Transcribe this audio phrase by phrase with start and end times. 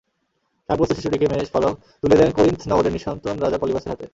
[0.69, 4.05] শাপগ্রস্ত শিশুটিকে মেষপালক তুলে দেন কোরিন্থ নগরের নিঃসন্তান রাজা পলিবাসের হাতে।